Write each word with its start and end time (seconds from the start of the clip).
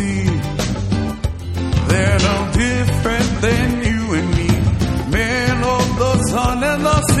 see 0.00 0.24
they're 1.90 2.22
no 2.30 2.36
different 2.64 3.30
than 3.44 3.66
you 3.88 4.00
and 4.18 4.28
me. 4.38 4.50
Men 5.16 5.56
of 5.76 5.86
the 6.02 6.14
sun 6.30 6.58
and 6.72 6.82
the 6.88 6.98
sea. 7.12 7.19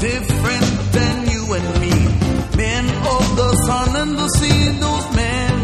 different 0.00 0.92
than 0.92 1.28
you 1.28 1.42
and 1.54 1.80
me. 1.80 1.96
Men 2.56 2.84
of 3.14 3.24
the 3.36 3.52
sun 3.66 3.96
and 3.96 4.16
the 4.16 4.28
sea, 4.38 4.68
those 4.78 5.08
men 5.16 5.54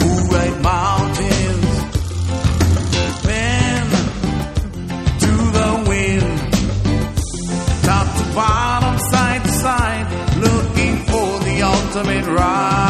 who 0.00 0.10
ride 0.32 0.62
mountains. 0.62 1.74
Men 3.26 3.84
to 5.24 5.32
the 5.58 5.70
wind, 5.90 6.38
top 7.82 8.06
to 8.18 8.24
bottom, 8.34 8.98
side 9.10 9.42
to 9.44 9.52
side, 9.52 10.06
looking 10.46 10.96
for 11.10 11.28
the 11.46 11.62
ultimate 11.62 12.26
ride. 12.26 12.87